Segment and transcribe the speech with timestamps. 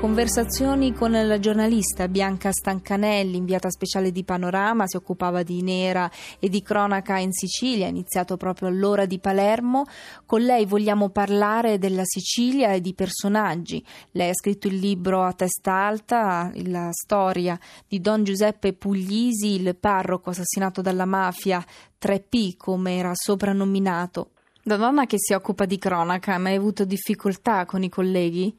[0.00, 6.48] Conversazioni con la giornalista Bianca Stancanelli, inviata speciale di Panorama, si occupava di nera e
[6.48, 9.84] di cronaca in Sicilia, iniziato proprio all'ora di Palermo.
[10.24, 13.84] Con lei vogliamo parlare della Sicilia e di personaggi.
[14.12, 19.76] Lei ha scritto il libro A testa alta, la storia di Don Giuseppe Puglisi, il
[19.76, 21.62] parroco assassinato dalla mafia
[22.00, 24.30] 3P, come era soprannominato.
[24.62, 28.56] Da donna che si occupa di cronaca, ha mai avuto difficoltà con i colleghi?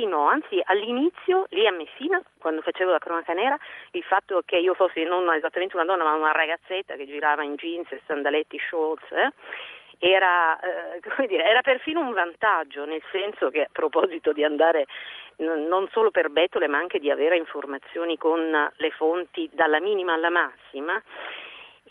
[0.00, 3.58] Di no, anzi all'inizio lì a Messina, quando facevo la cronaca nera,
[3.92, 7.56] il fatto che io fossi non esattamente una donna ma una ragazzetta che girava in
[7.56, 9.32] jeans e sandaletti shorts, eh,
[9.98, 14.86] era, eh, dire, era, perfino un vantaggio, nel senso che a proposito di andare
[15.36, 18.40] n- non solo per betole ma anche di avere informazioni con
[18.74, 21.00] le fonti dalla minima alla massima,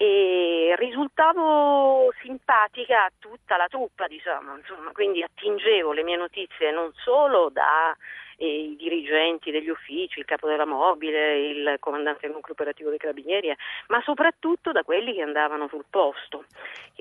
[0.01, 6.93] e risultavo simpatica a tutta la truppa, diciamo, insomma, quindi attingevo le mie notizie non
[6.93, 7.93] solo dai
[8.37, 13.53] eh, dirigenti degli uffici, il capo della mobile, il comandante del nucleo operativo dei carabinieri,
[13.87, 16.45] ma soprattutto da quelli che andavano sul posto,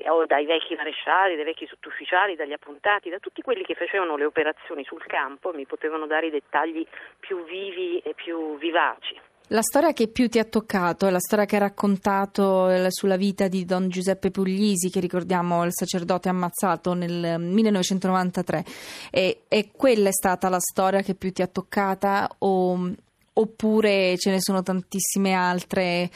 [0.09, 4.25] o dai vecchi marescialli, dai vecchi sottufficiali, dagli appuntati, da tutti quelli che facevano le
[4.25, 6.85] operazioni sul campo e mi potevano dare i dettagli
[7.17, 9.28] più vivi e più vivaci.
[9.51, 13.17] La storia che più ti ha toccato è la storia che hai raccontato eh, sulla
[13.17, 18.63] vita di Don Giuseppe Puglisi, che ricordiamo il sacerdote ammazzato nel 1993.
[19.09, 22.91] E, e quella è stata la storia che più ti ha toccata o,
[23.33, 26.11] oppure ce ne sono tantissime altre?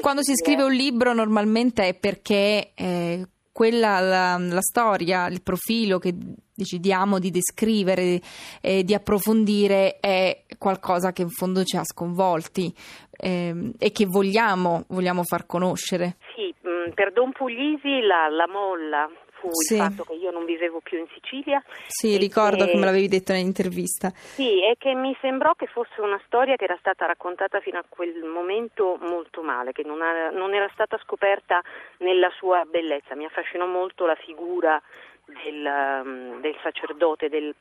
[0.00, 3.26] Quando si scrive un libro normalmente è perché eh,
[3.58, 6.14] quella la, la storia, il profilo che
[6.54, 8.20] decidiamo di descrivere
[8.62, 12.72] e di approfondire è qualcosa che in fondo ci ha sconvolti
[13.10, 16.18] eh, e che vogliamo, vogliamo far conoscere.
[16.36, 19.74] Sì, mm, per Don Puglisi la, la molla fu sì.
[19.74, 21.62] il fatto che io non vivevo più in Sicilia.
[21.86, 24.10] Sì, ricordo che, come l'avevi detto nell'intervista.
[24.14, 27.84] Sì, e che mi sembrò che fosse una storia che era stata raccontata fino a
[27.88, 31.62] quel momento molto male, che non, ha, non era stata scoperta
[31.98, 33.14] nella sua bellezza.
[33.14, 34.80] Mi affascinò molto la figura
[35.24, 37.54] del, um, del sacerdote, del,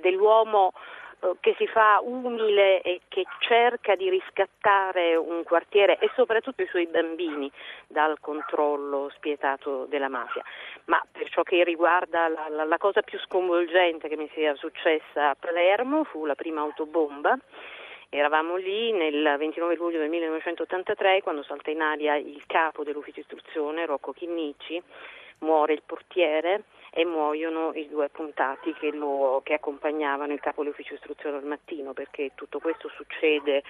[0.00, 0.72] dell'uomo
[1.40, 6.86] che si fa umile e che cerca di riscattare un quartiere e soprattutto i suoi
[6.86, 7.50] bambini
[7.86, 10.42] dal controllo spietato della mafia.
[10.86, 15.30] Ma per ciò che riguarda la, la, la cosa più sconvolgente che mi sia successa
[15.30, 17.38] a Palermo fu la prima autobomba.
[18.08, 23.86] Eravamo lì nel 29 luglio del 1983 quando salta in aria il capo dell'ufficio istruzione,
[23.86, 24.82] Rocco Chinnici,
[25.38, 26.64] muore il portiere
[26.94, 31.94] e muoiono i due appuntati che, lo, che accompagnavano il capo dell'ufficio istruzione al mattino,
[31.94, 33.62] perché tutto questo succede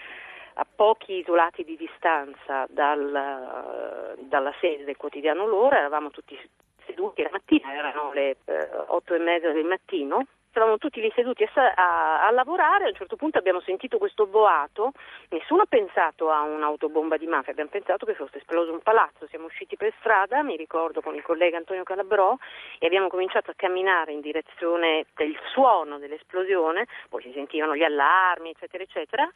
[0.54, 6.38] a pochi isolati di distanza dal, dalla sede del quotidiano L'Ora, eravamo tutti
[6.84, 11.44] seduti la mattina, erano le eh, otto e mezza del mattino stavamo tutti lì seduti
[11.44, 14.92] a, a, a, lavorare, a un certo punto abbiamo sentito questo boato,
[15.30, 19.46] nessuno ha pensato a un'autobomba di mafia, abbiamo pensato che fosse esploso un palazzo, siamo
[19.46, 22.36] usciti per strada, mi ricordo con il collega Antonio Calabrò
[22.78, 28.50] e abbiamo cominciato a camminare in direzione del suono dell'esplosione, poi si sentivano gli allarmi
[28.50, 29.30] eccetera eccetera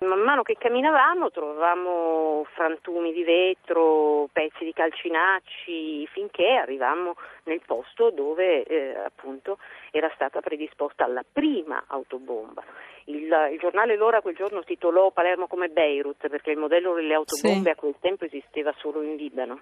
[0.00, 8.10] Man mano che camminavamo trovavamo frantumi di vetro, pezzi di calcinacci, finché arrivammo nel posto
[8.10, 9.58] dove eh, appunto
[9.90, 12.62] era stata predisposta la prima autobomba.
[13.04, 17.62] Il, il, giornale L'Ora quel giorno titolò Palermo come Beirut perché il modello delle autobombe
[17.62, 17.68] sì.
[17.70, 19.60] a quel tempo esisteva solo in Libano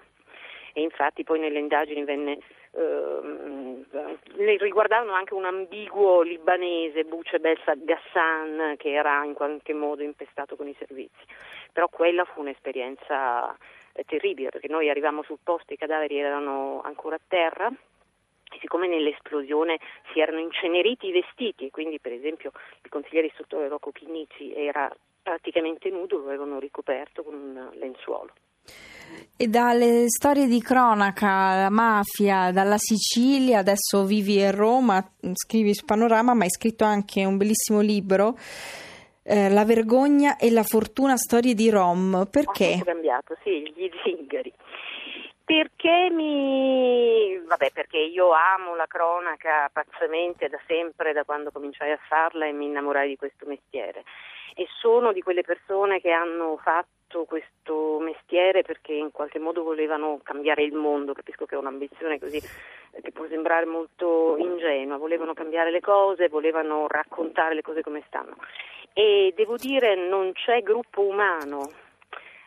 [0.77, 2.37] e infatti poi nelle indagini venne,
[2.71, 3.85] eh,
[4.57, 10.67] riguardavano anche un ambiguo libanese, Buce Belsa Gassan, che era in qualche modo impestato con
[10.67, 11.23] i servizi.
[11.71, 13.55] Però quella fu un'esperienza
[13.93, 18.87] eh, terribile perché noi arrivavamo sul posto, i cadaveri erano ancora a terra e siccome
[18.87, 19.79] nell'esplosione
[20.11, 22.51] si erano inceneriti i vestiti e quindi per esempio
[22.83, 24.93] il consigliere istruttore Rocco Chinnici era
[25.23, 28.33] praticamente nudo, lo avevano ricoperto con un lenzuolo.
[29.37, 35.83] E dalle storie di cronaca, la mafia, dalla Sicilia, adesso vivi a Roma, scrivi su
[35.83, 38.37] Panorama, ma hai scritto anche un bellissimo libro,
[39.23, 42.27] eh, La vergogna e la fortuna, storie di Rom.
[42.31, 42.77] Perché?
[42.79, 44.53] Ho cambiato, sì, gli zingari.
[45.43, 47.37] Perché mi...
[47.45, 52.53] Vabbè, perché io amo la cronaca pazzamente da sempre, da quando cominciai a farla e
[52.53, 54.05] mi innamorai di questo mestiere.
[54.55, 59.63] E sono di quelle persone che hanno fatto fatto questo mestiere perché in qualche modo
[59.63, 64.97] volevano cambiare il mondo, capisco che è un'ambizione così eh, che può sembrare molto ingenua,
[64.97, 68.35] volevano cambiare le cose, volevano raccontare le cose come stanno.
[68.91, 71.71] E devo dire non c'è gruppo umano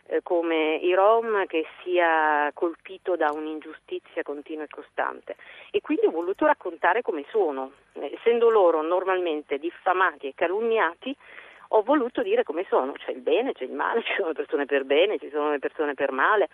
[0.07, 5.37] eh, come i Rom che sia colpito da un'ingiustizia continua e costante
[5.71, 11.17] e quindi ho voluto raccontare come sono, eh, essendo loro normalmente diffamati e calunniati
[11.69, 14.85] ho voluto dire come sono, c'è il bene, c'è il male, ci sono persone per
[14.85, 16.49] bene, ci sono le persone per male,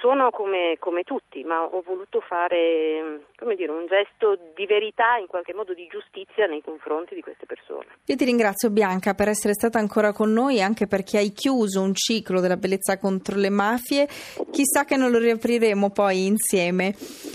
[0.00, 5.54] sono come, come, tutti, ma ho voluto fare dire, un gesto di verità, in qualche
[5.54, 7.86] modo di giustizia nei confronti di queste persone.
[8.04, 11.94] Io ti ringrazio Bianca per essere stata ancora con noi, anche perché hai chiuso un
[11.94, 14.06] ciclo della bellezza contro le mafie.
[14.50, 16.94] Chissà che non lo riapriremo poi insieme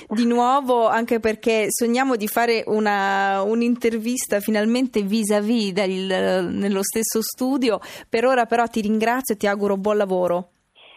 [0.09, 7.79] di nuovo, anche perché sogniamo di fare una, un'intervista finalmente vis-à-vis del, nello stesso studio.
[8.07, 10.52] Per ora però ti ringrazio e ti auguro buon lavoro.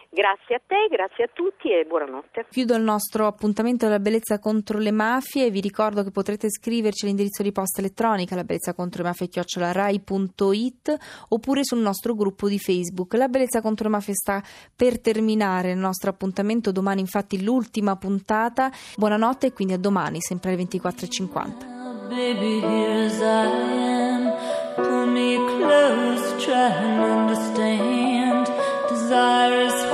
[0.09, 2.47] Grazie a te, grazie a tutti e buonanotte.
[2.49, 5.51] Chiudo il nostro appuntamento della bellezza contro le mafie.
[5.51, 10.95] Vi ricordo che potrete scriverci all'indirizzo di posta elettronica la bellezza contro le mafie chiocciolarai.it
[11.29, 13.13] oppure sul nostro gruppo di Facebook.
[13.13, 14.41] La bellezza contro le mafie sta
[14.75, 18.71] per terminare il nostro appuntamento domani, infatti l'ultima puntata.
[18.95, 21.75] Buonanotte e quindi a domani, sempre alle 24.50.
[22.09, 24.33] Baby, here's I am.
[24.75, 28.47] Pull me close, try and understand.
[28.89, 29.86] Desire is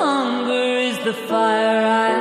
[1.33, 2.12] fire I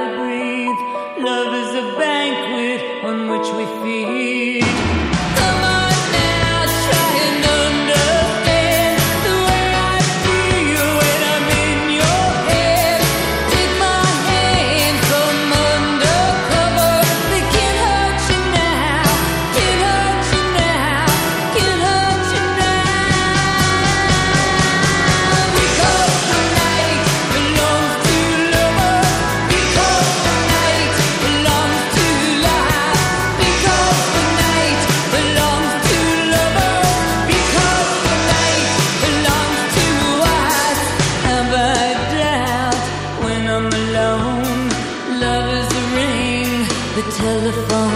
[47.22, 47.91] telephone.